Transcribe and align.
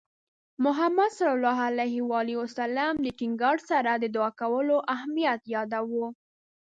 محمد 0.59 1.09
صلى 1.11 1.33
الله 1.37 1.57
عليه 2.27 2.35
وسلم 2.41 2.93
د 3.05 3.07
ټینګار 3.19 3.57
سره 3.69 3.91
د 4.03 4.05
دُعا 4.15 4.29
کولو 4.41 4.77
اهمیت 4.93 5.41
یاداوه. 5.55 6.05